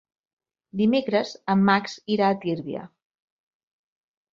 Dimecres 0.81 1.35
en 1.55 1.63
Max 1.69 1.95
irà 2.17 2.33
a 2.33 2.41
Tírvia. 2.49 2.87